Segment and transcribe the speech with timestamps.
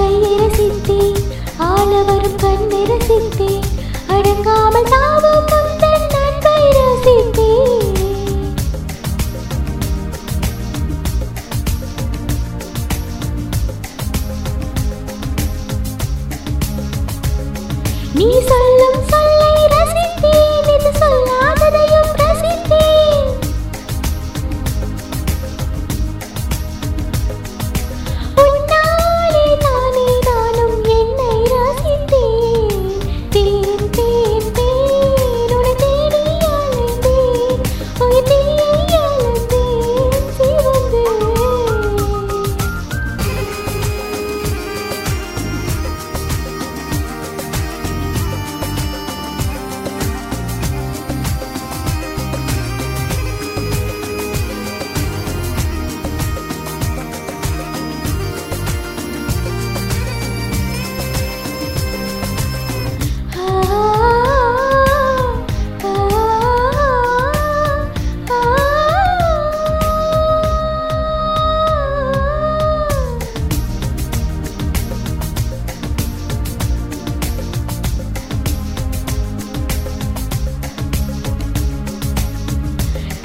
[0.00, 1.00] கையிற சித்தி
[1.68, 3.52] ஆள வரும் கண்ணிற சித்தி
[4.08, 5.40] அடங்காமல் தாவும்
[18.14, 18.98] நீ சொல்லும்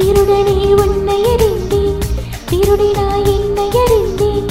[0.07, 0.41] திருடனே
[0.81, 2.01] உன்னை அறிந்தேன்
[2.49, 4.49] திருடினாய் என்னை அறிந்தேன்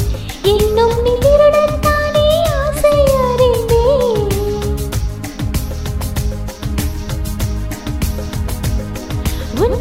[0.53, 2.25] இன்னும் நீ திருடன் தானே
[2.56, 2.94] ஆசை
[3.26, 4.25] அறிந்தேன்
[9.60, 9.78] உன்